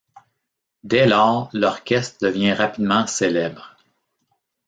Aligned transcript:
Dès 0.83 1.05
lors, 1.05 1.51
l'orchestre 1.53 2.25
devient 2.25 2.53
rapidement 2.53 3.05
célèbre. 3.05 3.77